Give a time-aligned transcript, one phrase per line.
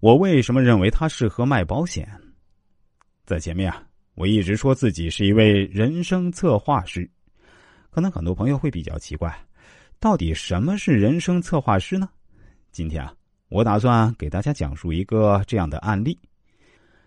[0.00, 2.08] 我为什么认为他适合卖保险？
[3.26, 3.82] 在前面啊，
[4.14, 7.08] 我一直说自己是一位人生策划师，
[7.90, 9.36] 可能很多朋友会比较奇怪，
[9.98, 12.08] 到底什么是人生策划师呢？
[12.70, 13.12] 今天啊，
[13.48, 16.16] 我打算给大家讲述一个这样的案例。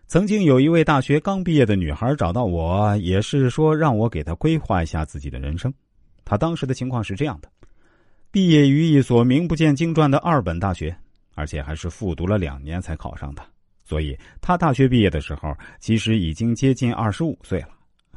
[0.07, 5.73] 曾经有一位大学刚毕业的女孩找到我，也是说让我给她规划一下自己的人生。
[6.25, 7.49] 她当时的情况是这样的：
[8.31, 10.93] 毕业于一所名不见经传的二本大学。
[11.35, 13.43] 而且还是复读了两年才考上的，
[13.83, 17.69] 所以他大学毕业的时候，其实已经接近二十五岁了，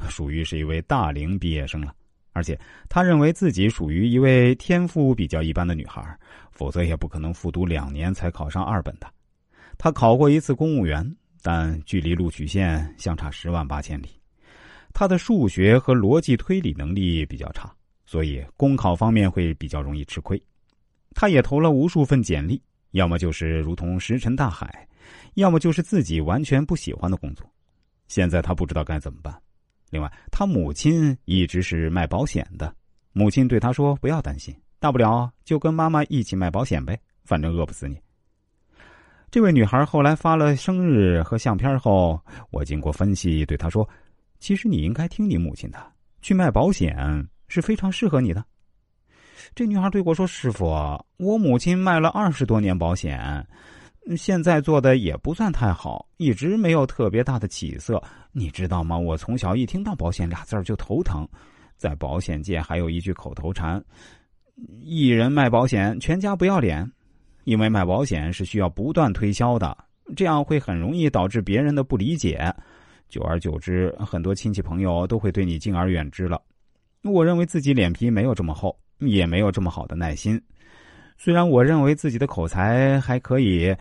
[0.09, 1.95] 属于是一位大龄毕业生了。
[2.33, 6.03] 而且他认为自己属于一位天赋比较一般的女孩，
[6.51, 9.07] 否则也不可能复读两年才考上二本的。
[9.79, 11.09] 他考过一次公务员，
[11.43, 14.09] 但距离录取线相差十万八千里。
[14.93, 17.73] 他的数学和逻辑推理能力比较差，
[18.05, 20.41] 所以公考方面会比较容易吃亏。
[21.15, 22.61] 他也投了无数份简历。
[22.95, 24.87] 要么就是如同石沉大海，
[25.35, 27.45] 要么就是自己完全不喜欢的工作。
[28.07, 29.37] 现在他不知道该怎么办。
[29.91, 32.73] 另外，他母亲一直是卖保险的，
[33.13, 37.99] 母亲对他说：“不要担心，大不了就跟妈妈一起卖保险呗，反正饿不死你。”
[39.29, 42.21] 这位女孩后来发了生日和相片后，
[42.53, 43.89] 我经过分析对她说
[44.39, 45.93] ：“其实你应该听你母亲的，
[46.23, 46.97] 去卖保险
[47.49, 48.45] 是非常适合你的。”
[49.55, 50.67] 这女孩对我说：“师傅，
[51.17, 53.47] 我母亲卖了二十多年保险，
[54.17, 58.03] 现在做的也不算太好，一直没有特别大的起色。
[58.33, 58.99] 你知道吗？
[58.99, 61.27] 我从小一听到保险俩字就头疼。
[61.77, 63.83] 在保险界还有一句口头禅：
[64.81, 66.91] 一人卖保险，全家不要脸。
[67.45, 69.77] 因为卖保险是需要不断推销的，
[70.17, 72.55] 这样会很容易导致别人的不理解，
[73.09, 76.41] 久而久之，很多亲戚朋友都会对你敬而远之了。
[77.03, 80.41] 我认为自己脸皮没有这么厚。”也没有这么好的耐心。
[81.17, 83.75] 虽然我认为自己的口才还可以，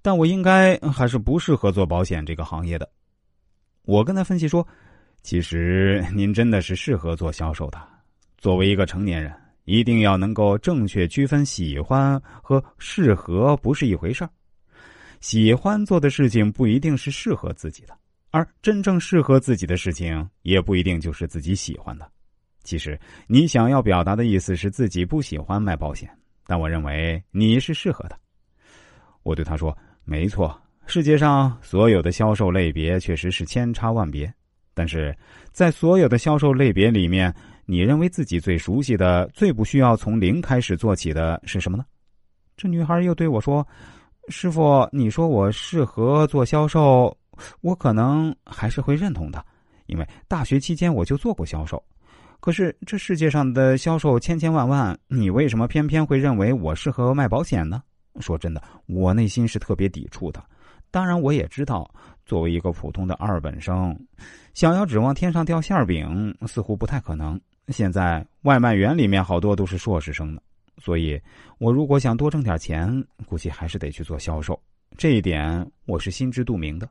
[0.00, 2.88] 但我应该还是不适合做保险这个行业的。
[3.82, 4.66] 我跟他分析说
[5.22, 7.78] ：“其实您真的是适合做销售的。
[8.38, 9.32] 作为一个成年人，
[9.64, 14.30] 一定要能够正确区分喜欢和适合不是一回事儿。
[15.20, 17.94] 喜欢做的事情不一定是适合自己的，
[18.30, 22.10] 而真正适合自己的事情也不一定就是自己喜欢的。”
[22.62, 26.08] 其实你想要表达的意思是自己不喜欢卖保险，
[26.46, 28.18] 但我认为你是适合的。
[29.22, 30.56] 我对他说：“没错，
[30.86, 34.32] 世界上所有的销售类别确实是千差万别，
[34.74, 35.16] 但是
[35.52, 37.34] 在所有的销售类别里面，
[37.64, 41.84] 你认为自己最熟悉的、最不需要从零开始做起的是什么呢？”
[42.56, 43.66] 这女孩又对我说
[44.28, 47.16] ：“师傅，你说我适合做销售，
[47.62, 49.44] 我可能还是会认同的，
[49.86, 51.82] 因为大学期间我就做过销售。”
[52.40, 57.82] 可是这世界上的销售千千万万，你为什么偏偏会认为我适合卖保险呢？
[58.18, 60.42] 说真的，我内心是特别抵触的。
[60.90, 61.88] 当然，我也知道，
[62.26, 63.96] 作为一个普通的二本生，
[64.54, 67.40] 想要指望天上掉馅饼，似乎不太可能。
[67.68, 70.40] 现在外卖员里面好多都是硕士生呢，
[70.78, 71.20] 所以
[71.58, 72.90] 我如果想多挣点钱，
[73.26, 74.60] 估计还是得去做销售。
[74.96, 76.88] 这一点我是心知肚明的。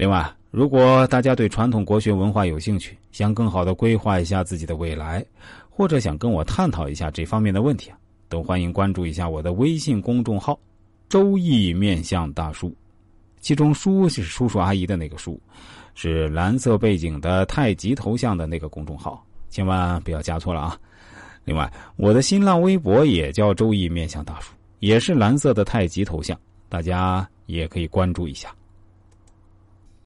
[0.00, 0.26] 另外。
[0.50, 5.22] 如果大家对传统国学文化有兴趣，想更好的规划一下自己的未来，
[5.68, 10.58] 或者想跟我探讨一下这方面的问题啊，都欢迎关注一下我的微信公众号
[11.10, 12.74] “周易面相大叔”，
[13.40, 15.38] 其中“叔”是叔叔阿姨的那个“叔”，
[15.94, 20.78] 是蓝色背景的太极头像的那个公众号，千万不要加错了啊！
[21.44, 26.36] 另外，我的新浪微博也叫“周易面相大叔”，也是蓝色的太极头像，
[26.70, 28.52] 大家也可以关注一下。